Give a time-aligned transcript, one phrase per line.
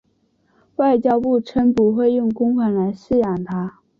[0.77, 3.81] 外交部称不会用公款来饲养它。